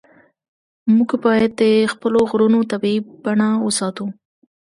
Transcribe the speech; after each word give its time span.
موږ 0.95 1.09
باید 1.25 1.51
د 1.61 1.63
خپلو 1.93 2.19
غرونو 2.31 2.59
طبیعي 2.71 2.99
بڼه 3.23 3.47
وساتو. 3.65 4.05